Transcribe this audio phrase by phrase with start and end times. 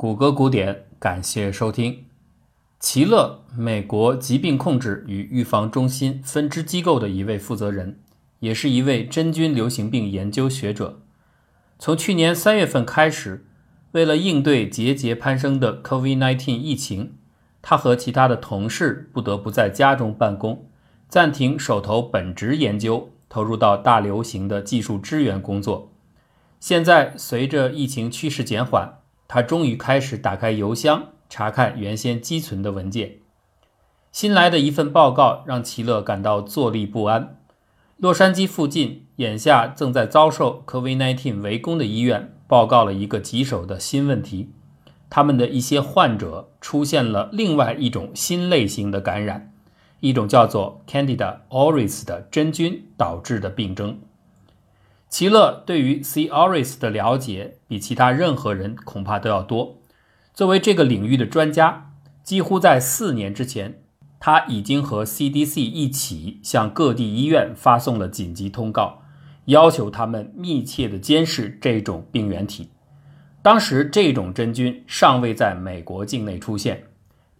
[0.00, 2.04] 谷歌古典，感谢收听。
[2.78, 7.98] 齐乐，美国疾病控制与预防中心分支机构的一位负责人，
[8.38, 11.00] 也是一位真菌流行病研究学者。
[11.80, 13.44] 从去年三月份开始，
[13.90, 17.14] 为了应对节节攀升的 COVID-19 疫情，
[17.60, 20.70] 他和其他的同事不得不在家中办公，
[21.08, 25.90] 暂停手头本职研究，投入到大流行的技术支援工作。
[26.60, 33.18] 现在，随着疫情趋势减缓，他终于开始打开邮箱，查看原先积存的文件。
[34.10, 37.36] 新来的一份报告让齐乐感到坐立不安。
[37.98, 44.50] 洛杉矶附近眼下正在遭受 COVID-19 围攻的医院报告了一个棘手的新问题：
[45.10, 49.52] 他们的一些患者出现了另外一种新类型的感染，
[50.00, 53.98] 一种叫做 Candida auris 的真菌导致的病症。
[55.08, 56.28] 齐乐对于 C.
[56.28, 59.78] auris 的了解比其他任何人恐怕都要多。
[60.34, 63.80] 作为这个领域的专家，几乎在四年之前，
[64.20, 69.02] 他已经和 CDC 一起向各地医院发送了紧急通告，
[69.46, 72.68] 要求他们密切地监视这种病原体。
[73.40, 76.84] 当时，这种真菌尚未在美国境内出现，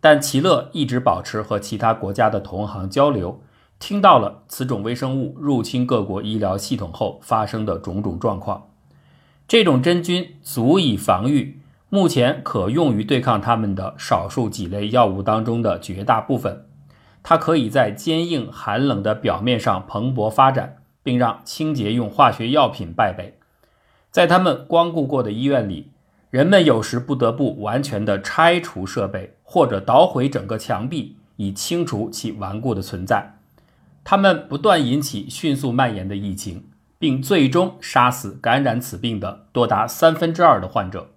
[0.01, 3.43] 但齐乐一直保持和其他国家的同行交流。
[3.79, 8.69] 听到了此种微生物入侵各国医疗系统后发生的种种状况，
[9.47, 16.67] 这种真菌足以防御目前可用于对抗它们的少数几类药物当中的绝大部分。
[17.23, 23.39] 它可以在坚硬寒冷的表面上蓬勃发展，并让清洁用化学药品败北。
[24.11, 25.93] 在他们光顾过的医院里，
[26.31, 33.38] 人们有时不得不完全的拆除设备，或者捣毁整个墙壁，以清除其顽固的存在。
[34.11, 41.11] 他们不断引起迅速蔓延的疫情，并最终杀死感染此病的多达三分之二的患者。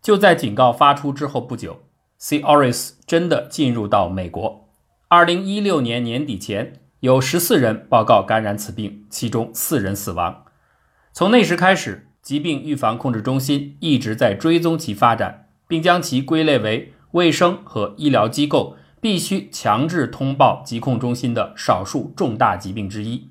[0.00, 1.82] 就在警告发出之后不久
[2.16, 2.40] ，C.
[2.40, 4.70] Oris 真的进入到美国。
[5.08, 10.44] 二零一六年年底前，有十四人报告感染此病，其中四人死亡。
[11.12, 18.78] 从那时开始，疾病预防控制中心一直在追踪其发展，并将其归类为卫生和医疗机构。
[19.00, 23.28] 必须强制通报疾控中心的少数重大疾病之一。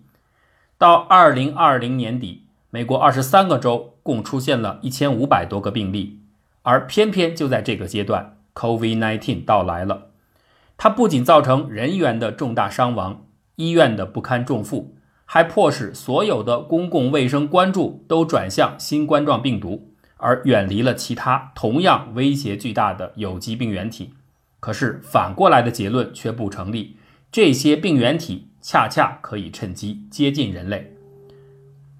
[0.77, 6.19] 到二零二零年底，美国二十三个州共出现了一千五百多个病例，
[6.63, 10.07] 而偏偏就在这个阶段，COVID-19 到来了。
[10.77, 13.25] 它不仅造成人员的重大伤亡、
[13.57, 24.13] 医院的不堪重负，还迫使所有的公共卫生关注都转向新冠状病毒，而远离了其他同样威胁巨大的有机病原体。
[24.59, 26.97] 可是反过来的结论却不成立，
[27.31, 30.93] 这些病原体恰恰可以趁机接近人类。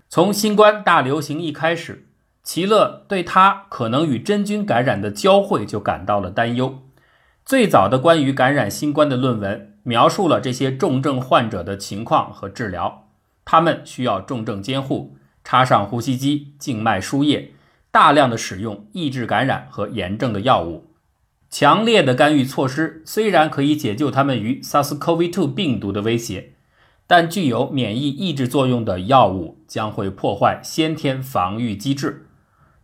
[0.09, 2.07] 从新冠大流行一开始，
[2.43, 6.79] 齐乐对他可能与真菌感染的交汇就感到了担忧。
[7.45, 13.07] 最早的关于感染新冠的论文描述了这些重症患者的情况和治疗，
[13.45, 17.53] 他们需要重症监护，插上呼吸机、静脉输液，
[17.91, 20.88] 大量的使用抑制感染和炎症的药物。
[21.49, 26.53] 强烈的干预措施虽然可以解救他们于 SARS-CoV-2 病毒的威胁，
[27.07, 32.27] 但具有免疫抑制作用的药物将会破坏先天防御机制，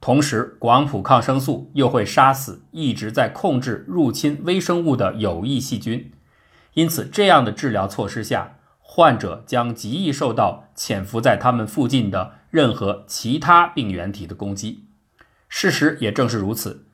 [0.02, 6.12] 同时广谱抗生素又会杀死一直在控制入侵微生物的有益细菌。
[6.74, 14.86] 因此，这样的治疗措施下，患者将极易受到潜伏在他们附近的任何其他病原体的攻击。
[15.47, 16.84] 事实也正是如此。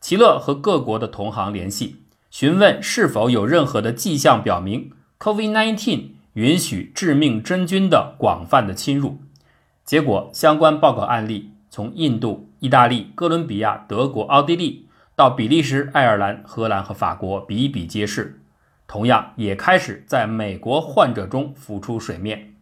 [0.00, 1.96] 齐乐和各国的同行联系，
[2.30, 9.18] 询问是否有任何的迹象表明 COVID-19 允许致命真菌的广泛的侵入。
[9.84, 18.40] 结果，相关报告案例从印度、意大利、哥伦比亚、德国、奥地利到比利时、爱尔兰、荷兰和法国比比皆是，
[18.86, 22.54] 同样也开始在美国患者中浮出水面。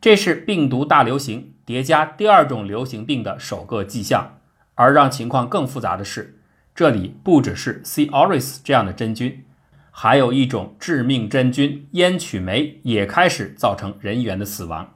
[0.00, 4.36] 这是病毒大流行叠加第二种流行病的首个迹象。
[4.80, 6.37] 而让情况更复杂的是。
[6.78, 8.06] 这里不只是 C.
[8.06, 9.44] auris 这样的真菌，
[9.90, 14.92] 还有一种致命真菌烟曲霉也开始造成人员的死亡。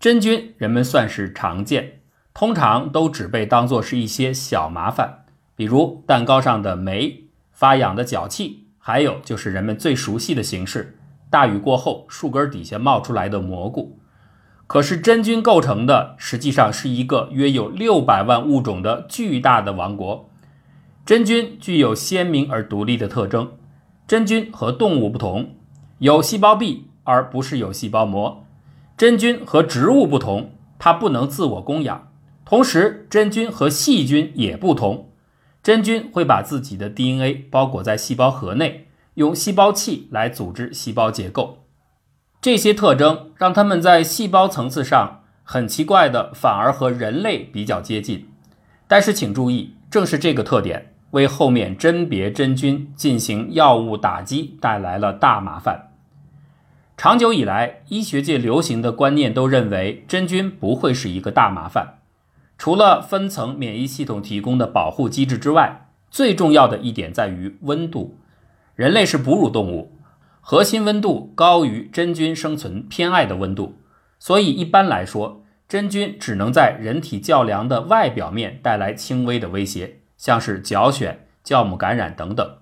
[0.00, 2.00] 真菌人们算是常见，
[2.34, 10.98] 通常都只被当作是一些小麻烦，比如蛋糕上的霉、发痒的脚气，还有就是人们最熟悉的形式：
[11.30, 14.00] 大雨过后树根底下冒出来的蘑菇。
[14.66, 20.32] 可是真菌构成的实际上是一个约有六百万物种的巨大的王国。
[21.06, 23.52] 真菌具有鲜明而独立的特征。
[24.06, 25.56] 真菌和动物不同，
[25.98, 28.44] 有细胞壁而不是有细胞膜。
[28.96, 32.08] 真菌和植物不同，它不能自我供养。
[32.44, 35.10] 同时，真菌和细菌也不同。
[35.62, 41.64] 真菌会把自己的 DNA 包裹在细胞核内，用细胞器来组织细胞结构。
[42.40, 48.28] 这些特征让它们在细胞层次上很奇怪的，反而和人类比较接近。
[48.86, 55.92] 但是请注意，正是这个特点为后面甄别真菌进行药物打击带来了大麻烦。
[56.96, 62.00] 长久以来，医学界流行的观念都认为真菌不会是一个大麻烦。
[62.58, 68.18] 除了分层免疫系统提供的保护机制之外，最重要的一点在于温度。
[68.74, 69.92] 人类是哺乳动物，
[70.40, 73.76] 核心温度高于真菌生存偏爱的温度，
[74.18, 82.58] 所以一般来说，真菌只能在人体较凉的外表面带来轻微的威胁，像是脚癣、酵母感染等等。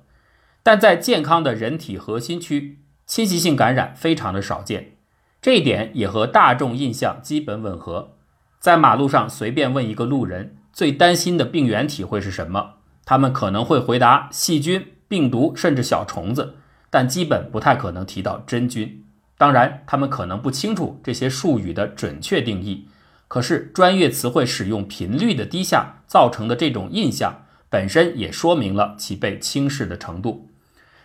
[0.62, 4.96] 但在健康的人体核心区，侵袭性感染非常的少见，
[5.40, 8.16] 这一点也和大众印象基本吻合。
[8.60, 12.74] 在马路上随便问一个路人，最担心的病原体会是什么？
[13.04, 16.54] 他们可能会回答细菌、病毒，甚至小虫子，
[16.88, 19.04] 但基本不太可能提到真菌。
[19.36, 22.86] 当然，他们可能不清楚这些术语的准确定义。
[23.26, 27.41] 可是，专业词汇使用频率的低下造成的这种印象，
[27.72, 30.50] 本身也说明了其被轻视的程度。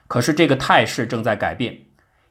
[0.06, 1.84] 可是，这个态势正在改变。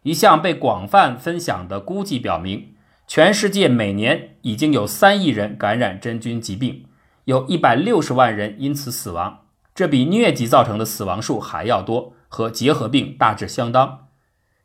[0.03, 2.75] 一项被广泛分享的估计表明，
[3.07, 6.85] 全世界每年已经有三亿人感染真菌疾病，
[7.25, 14.09] 有一百六十万人因此死亡，这比疟疾造成的死亡数还要多，和结核病大致相当。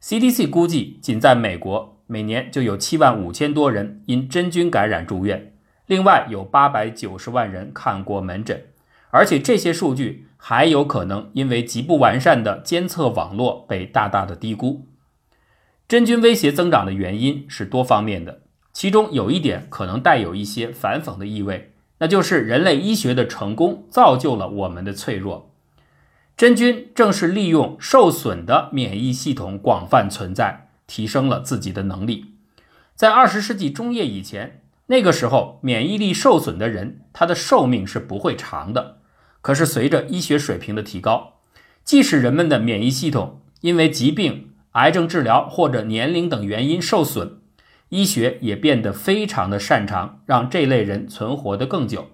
[0.03, 5.53] CDC 估计，仅在美国，每年就有七万五千多人因真菌感染住院，
[5.85, 8.65] 另外有八百九十万人看过门诊，
[9.11, 14.87] 而且这些数据还有可能因为极不完善的监测网络被大大的低估。
[15.87, 18.41] 真菌威胁增长的原因是多方面的，
[18.73, 25.53] 其中有一点可能带有一些反讽的意味，那就是人类医学的成功造就了我们的脆弱。
[26.37, 32.33] 真菌正是利用受损的免疫系统广泛存在，提升了自己的能力。
[32.95, 39.00] 在二十世纪中叶以前，那个时候免疫力受损的人，他的寿命是不会长的。
[39.41, 41.33] 可是随着医学水平的提高，
[41.83, 47.39] 即使人们的免疫系统因为疾病，癌症治疗或者年龄等原因受损，
[47.89, 52.07] 医学也变得非常的擅长让这类人存活得更久。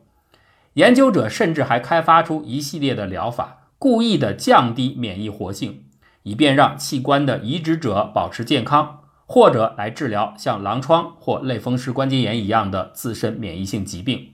[0.73, 5.83] 研究者甚至还开发出一系列的疗法，故意的降低免疫活性，
[6.23, 14.29] 以便让器官的移植者保持健康，或者来治疗像狼疮或类风湿关节炎一样的自身免疫性疾病。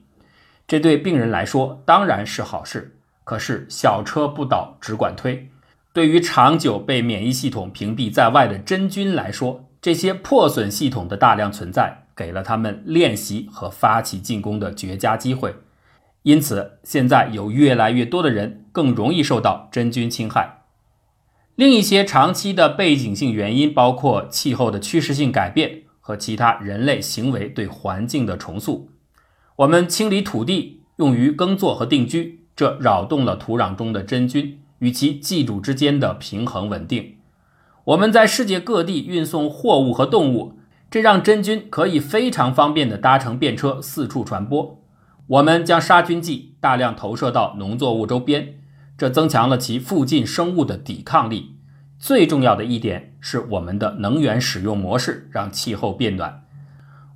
[0.74, 5.48] 这对病人来说当然是好事，可是小车不倒只管推。
[5.94, 15.54] 对于长久被免疫系统屏蔽在外的真菌来说，这些破损系统的大量存在，给了他们练习和发起进攻的绝佳机会。
[16.24, 20.64] 因此，现在有越来越多的人更容易受到真菌侵害。
[21.54, 28.90] 另一些长期的背景性原因包括气候的趋势性改变和其他人类行为对环境的重塑。
[29.58, 34.60] 我们清理土地用于耕作和定居，这扰动了土壤中的真菌。
[34.80, 37.16] 与其寄主之间的平衡稳定，
[37.86, 40.60] 我们在世界各地运送货物和动物，
[40.92, 44.84] 这让真菌可以非常方便地搭乘便车四处传播。
[45.28, 48.56] 我们将杀菌剂大量投射到农作物周边，
[48.98, 51.56] 这增强了其附近生物的抵抗力。
[51.98, 56.44] 最重要的一点是，我们的能源使用模式让气候变暖。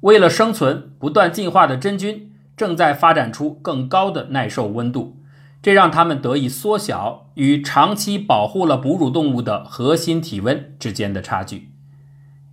[0.01, 5.21] 为了生存，不断进化的真菌正在发展出更高的耐受温度。
[5.59, 11.71] 这让他们得以缩小与长期保护了哺乳动物的核心体温之间的差距。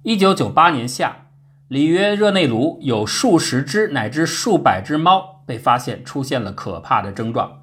[0.02, 1.26] 一九九八年夏，
[1.68, 7.60] 里约热内卢有数十只乃至数百只猫被发现出现了可怕的症状，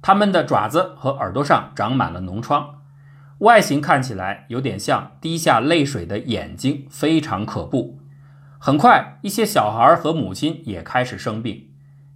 [0.00, 2.76] 它们的爪子和耳朵上长满了脓疮，
[3.38, 7.98] 外形看起来有点像滴下泪水的眼睛，非常可怖。
[8.66, 11.66] 很快，一些小孩和母亲也开始生病，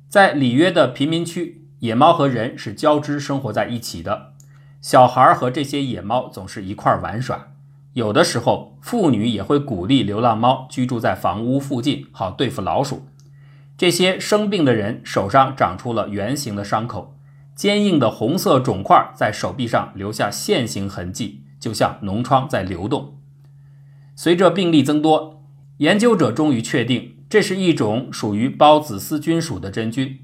[0.08, 1.66] 在里约的贫民区。
[1.80, 4.32] 野猫和人是交织生活在一起的，
[4.80, 7.48] 小孩和这些野猫总是一块玩耍。
[7.92, 13.06] 有的时候，妇女也会鼓励流浪猫居住在房屋附近，好对付老鼠。
[13.76, 17.14] 这些生病的人手上长出了圆形的伤口，
[17.54, 23.18] 坚硬的红色肿块在手臂上留下线形痕迹，就像脓疮在流动。
[24.16, 25.37] 随着病例增多，
[25.78, 30.18] 研究者终于确定这是一种属于孢子丝菌属的真菌。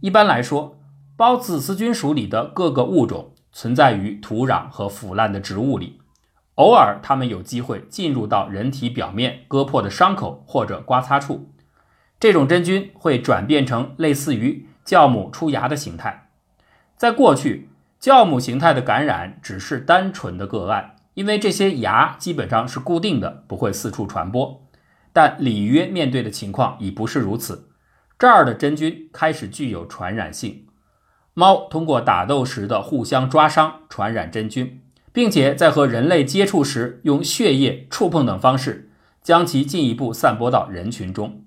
[0.00, 0.78] 一般来说，
[1.18, 6.00] 孢子丝菌属里的各个物种存在于土壤和腐烂的植物里，
[6.54, 11.50] 偶尔它们有机会进入到人体表面割破的伤口或者刮擦处。
[12.18, 16.30] 这种真菌会转变成类似于酵母出芽的形态。
[16.96, 17.68] 在过去，
[18.00, 24.62] 酵母形态的感染只是单纯的个案，因为这些芽基本上是固定的，不会四处传播。
[25.16, 27.70] 但里约面对的情况已不是如此，
[28.18, 30.66] 这儿的真菌开始具有传染性。
[31.32, 34.82] 猫通过打斗时的互相抓伤传染真菌，
[35.14, 38.90] 并且在和人类接触时用血液、触碰等方式
[39.22, 41.42] 将其进一步散播到人群中。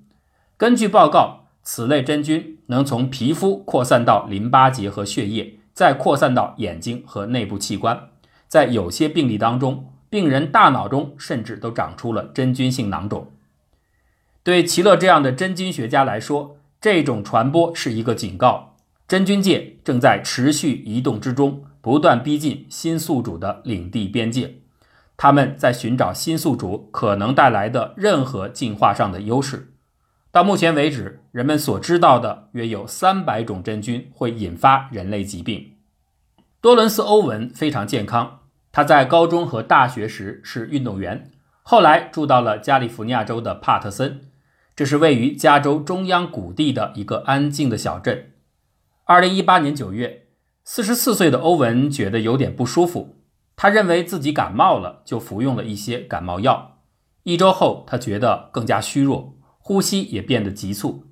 [0.58, 1.46] 根据报告。
[1.62, 8.10] 此类真菌能从皮肤扩散到淋巴结和血液，再扩散到眼睛和内部器官。
[8.48, 13.32] 在有些病例当中，病人大脑中甚至都长出了真菌性囊肿。
[14.50, 18.76] 对齐勒这样的真菌学家来说，这种传播是一个警告：
[19.08, 24.56] 真菌界正在持续移动之中，不断逼近新宿主的领地边界。
[25.18, 29.74] 他们在寻找新宿主可能带来的任何进化上的优势。
[30.32, 35.74] 到目前为止，人们所知道的约有三百种真菌会引发人类疾病。
[36.62, 38.40] 多伦斯·欧文非常健康，
[38.72, 41.32] 他在高中和大学时是运动员，
[41.64, 44.22] 后来住到了加利福尼亚州的帕特森，
[44.80, 48.32] 这是位于加州中央谷地的一个安静的小镇。
[49.04, 50.28] 二零一八年九月，
[50.64, 53.18] 四十四岁的欧文觉得有点不舒服，
[53.58, 56.80] 他认为自己感冒了，就服用了一些感冒药。
[57.24, 59.38] 一周后，他觉得更加虚弱。
[59.58, 61.08] 呼吸也变得急促。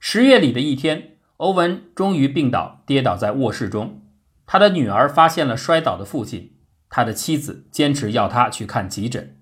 [0.00, 4.02] 十月里的一天，欧文终于病倒，跌倒在卧室中。
[4.46, 6.56] 他的女儿发现了摔倒的父亲，
[6.90, 9.36] 他的妻子坚持要他去看急诊。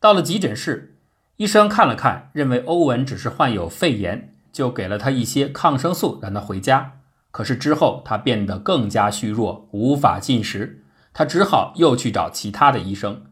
[0.00, 0.91] 到了急诊室，
[1.36, 7.00] 医生看了看，认为欧文只是患有肺炎，就给了他一些抗生素，让他回家。
[7.30, 13.22] 可是之后他变得更加虚弱，无法进食，他只好又去找其他的医生。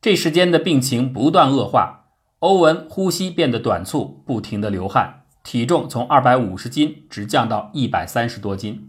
[0.00, 2.06] 这时间的病情不断恶化。
[2.40, 8.88] 欧文呼吸变得短促，不停地流汗，体重从二百五十斤直降到一百三十多斤。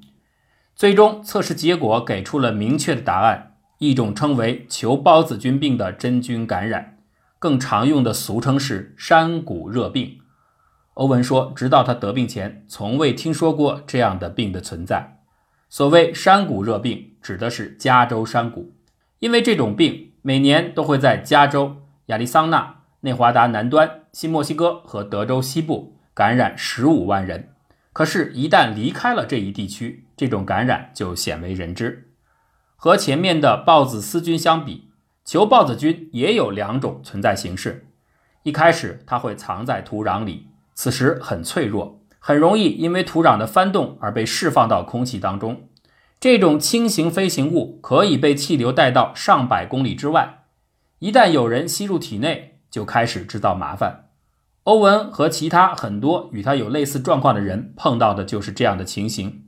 [0.76, 6.99] 最终测试结果给出了明确的答案：一种称为球孢子菌病的真菌感染，
[7.40, 10.20] 更常用的俗称是山谷热病。
[10.94, 15.22] 欧文说，直到他得病前，从未听说过这样的病的存在。
[15.70, 18.74] 所谓山谷热病，指的是加州山谷，
[19.20, 21.78] 因为这种病每年都会在加州、
[22.08, 22.76] 亚利桑那。
[23.02, 27.54] 内华达南端、新墨西哥和德州西部感染十五万人，
[27.94, 32.10] 可是，一旦离开了这一地区，这种感染就鲜为人知。
[32.76, 34.89] 和前面的豹子丝菌相比，
[35.30, 37.86] 球孢子菌也有两种存在形式。
[38.42, 45.70] 一开始，它会藏在土壤里，此时很脆弱，很容易因为土壤的翻动而被释放到空气当中。
[46.20, 50.46] 这种轻型飞行物可以被气流带到上百公里之外，
[50.98, 52.56] 一旦有人吸入体内。
[52.72, 54.10] 就开始制造麻烦。
[54.64, 59.44] 欧文和其他很多与他有类似状况的人碰到的就是这样的情形：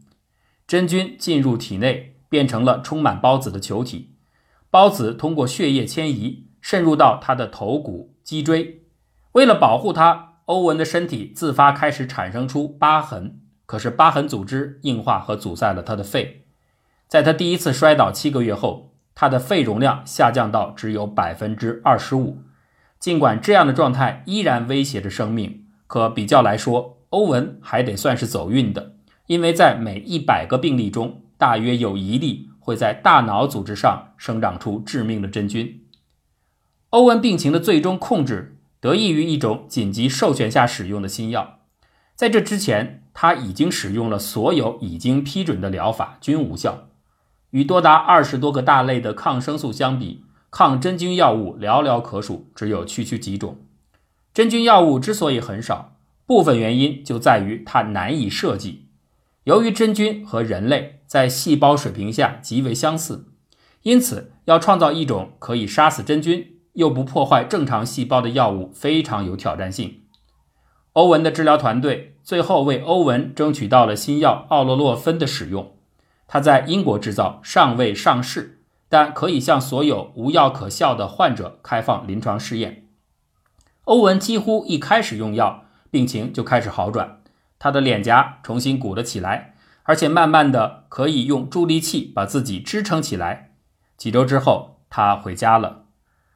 [0.68, 4.11] 真菌进入体内，变成了充满孢子的球体，
[4.72, 8.84] 孢子通过血液迁移，渗入到他的头骨、脊椎。
[9.34, 13.40] 为了保护他，欧文的身体自发开始产生出疤痕。
[13.66, 16.46] 可是疤痕组织硬化和阻塞了他的肺。
[17.08, 22.40] 在他第一次摔倒七个月后，他的肺容量下降到只有百分之二十五。
[23.00, 28.96] 尽管这样的状态依然威胁着生命，可比较来说，欧文还得算是走运的，
[29.28, 35.84] 因为在每一百个病例中，大约有一例会在大脑组织上生长出致命的真菌。
[36.92, 41.60] 欧文病情的最终控制得益于一种紧急授权下使用的新药，
[42.16, 46.88] 在这之前，他已经使用了所有已经批准的疗法，均无效。
[47.50, 53.58] 与多达二十多个大类的抗生素相比，抗真菌药物寥寥可数，只有区区几种。
[54.34, 58.88] 真菌药物之所以很少，部分原因就在于它难以设计。
[59.44, 63.26] 由于真菌和人类在细胞水平下极为相似，
[63.82, 70.04] 因此要创造一种可以杀死真菌又不破坏正常细胞的药物非常有挑战性。
[70.94, 75.76] 欧文的治疗团队最后为欧文争取到了新药奥洛洛芬的使用，
[76.30, 78.60] 它在英国制造，尚未上市。
[78.88, 82.88] 但可以向所有无药可效的患者开放临床试验。
[83.84, 87.22] 欧文几乎一开始用药，病情就开始好转，
[87.60, 89.51] 他的脸颊重新鼓了起来，
[89.92, 93.56] 而且慢慢的可以用助力器把自己支撑起来。
[93.98, 95.88] 几周之后，他回家了。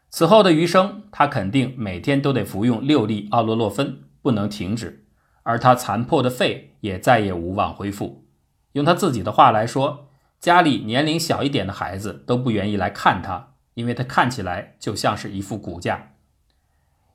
[0.09, 5.05] 此后的余生，他肯定每天都得服用六粒奥洛洛芬，不能停止。
[5.43, 8.25] 而他残破的肺也再也无望恢复。
[8.73, 10.09] 用他自己的话来说。
[10.41, 16.11] 家里年龄小一点的孩子都不愿意来看他，因为他看起来就像是一副骨架。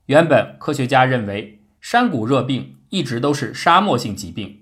[0.06, 4.59] 原本科学家认为山谷热病一直都是沙漠性疾病，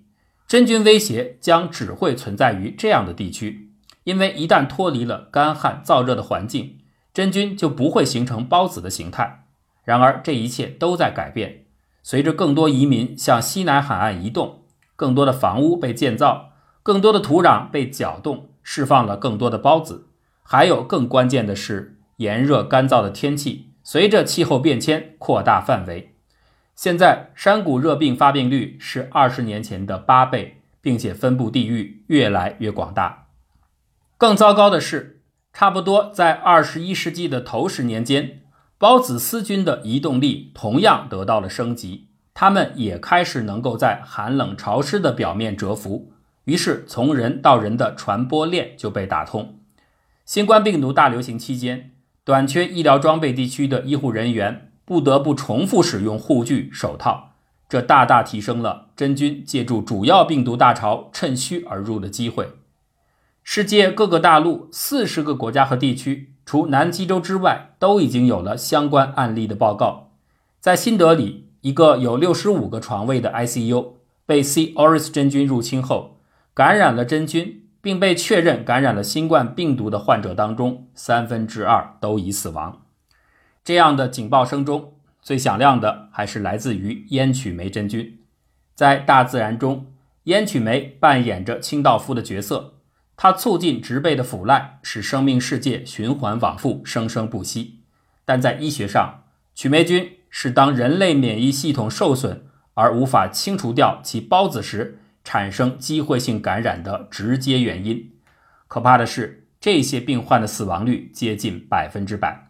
[0.49, 3.71] 真菌威胁将只会存在于这样的地区，
[4.05, 6.78] 因为一旦脱离了干旱燥热的环境，
[7.12, 9.45] 真菌就不会形成孢子的形态。
[9.85, 11.67] 然而，这一切都在改变。
[12.02, 14.62] 随着更多移民向西南海岸移动，
[14.97, 16.52] 更多的房屋被建造，
[16.83, 20.07] 更多的土壤被搅动，释放了更多的孢子。
[20.43, 26.14] 还有更关键的是，炎热干燥的天气随着气候变迁扩大范围。
[26.78, 33.26] 现在山谷热病发病率是二十年前的八倍，并且分布地域越来越广大。
[34.16, 35.20] 更糟糕的是，
[35.52, 38.42] 差不多在二十一世纪的头十年间。
[38.78, 46.12] 孢子丝菌的移动力同样得到了升级，它们也开始能够在寒冷潮湿的表面蛰伏，
[46.44, 49.58] 于是从人到人的传播链就被打通。
[50.25, 51.90] 新冠病毒大流行期间，
[52.23, 57.33] 短缺医疗装备地区的医护人员不得不重复使用护具、手套，
[57.68, 62.49] 这大大提升了真菌借助主要病毒大潮趁虚而入的机会。
[63.45, 66.33] 世界各个大陆四十个国家和地区。
[66.47, 70.12] 除南极洲之外，都已经有了相关案例的报告。
[70.59, 73.88] 在新德里，一个有六十五个床位的 ICU
[74.25, 74.73] 被 C.
[74.73, 76.16] auris 真菌入侵后，
[76.54, 82.80] 感染了真菌，并被确认感染了新冠病毒的患者当中，三分之二都已死亡。
[83.69, 88.21] 这样的警报声中，最响亮的还是来自于烟曲霉真菌。
[88.75, 92.79] 在大自然中，烟曲霉扮演着清道夫的角色。
[93.15, 97.81] 它促进植被的腐烂，使生命世界循环往复、生生不息。
[98.25, 108.13] 但在医学上，曲霉菌是当人类免疫系统受损而无法清除掉其孢子时，产生机会性感染的直接原因。
[108.67, 112.48] 可怕的是，这些病患的死亡率接近百分之百。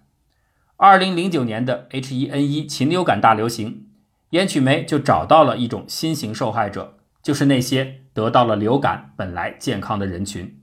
[0.81, 3.89] 二零零九年的 H1N1 禽流感大流行，
[4.31, 10.61] 烟曲霉就找到了一种新型受害者，就是那些得到了流感本来健康的人群。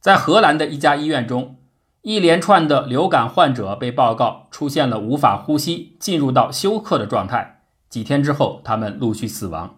[0.00, 1.56] 在荷兰的一家医院中，
[2.02, 7.62] 一连串的流感患者被报告出现了无法呼吸、进入到休克的状态。
[7.88, 9.76] 几天之后，他们陆续死亡。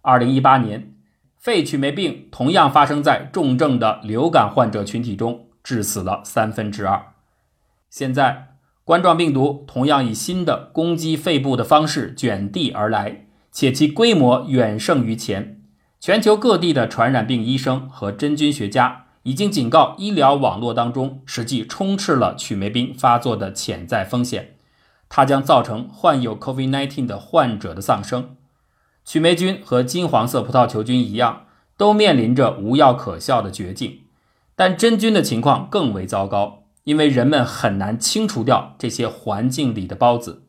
[0.00, 0.94] 二零一八年，
[1.36, 7.12] 肺曲霉病同样发生在重症的流感患者群体中，致死了三分之二。
[7.90, 8.55] 现在，
[8.86, 15.60] 冠状病毒同样以新的攻击肺部的方式卷地而来，且其规模远胜于前。
[15.98, 19.06] 全球各地的传染病医生和真菌学家。
[19.24, 24.54] 已经警告，医疗网络当中实际充斥了曲霉病发作的潜在风险，
[25.08, 28.36] 它将造成患有 COVID-19 的患者的丧生。
[29.04, 31.46] 曲霉菌和金黄色葡萄球菌一样，
[31.76, 34.02] 都面临着无药可效的绝境。
[34.54, 40.44] 但真菌的情况更为糟糕，因为人们很难清除掉这些环境里的孢子。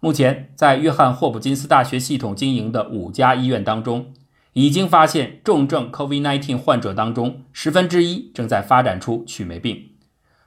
[0.00, 4.12] 目前，在约翰霍普金斯大学系统经营的五家医院当中。
[4.54, 9.90] 已经发现重症 COVID-19 患者当中，十分之一正在发展出曲霉病。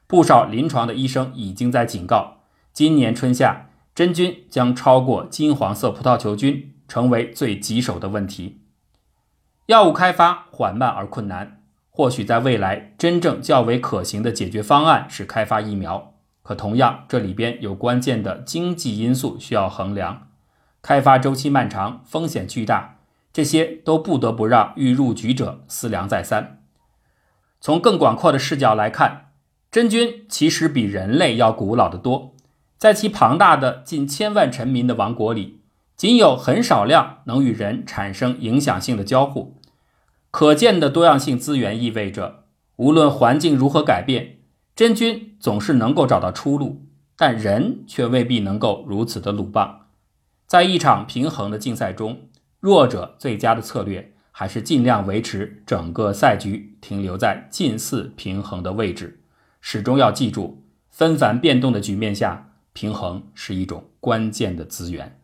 [0.08, 2.38] 不少临床的医生已经在警告，
[2.72, 8.62] 今年春夏真菌将超过金黄色葡萄球菌，成为最棘手的问题。
[9.66, 11.64] 药物开发缓慢而困难，
[11.98, 16.14] 或许在未来真正较为可行的解决方案是开发疫苗。
[16.44, 20.28] 可同样，这里边有关键的经济因素需要衡量，
[20.84, 23.00] 开发周期漫长，风险巨大。
[23.34, 26.62] 这些都不得不让欲入局者思量再三。
[27.60, 29.32] 从更广阔的视角来看，
[29.72, 32.36] 真菌其实比人类要古老得多。
[32.78, 35.62] 在其庞大的近千万臣民的王国里，
[35.96, 39.57] 仅有很少量能与人产生影响性的交互。
[40.38, 42.44] 可见的多样性资源意味着，
[42.76, 44.38] 无论环境如何改变，
[44.76, 46.86] 真菌总是能够找到出路，
[47.18, 49.88] 但人却未必能够如此的鲁棒。
[50.46, 52.30] 在一场平衡的竞赛中。
[52.60, 59.24] 弱者最佳的策略还是尽量维持整个赛局停留在近似平衡的位置。
[59.60, 65.17] 始终要记住，纷繁变动的局面下，平衡是一种关键的资源。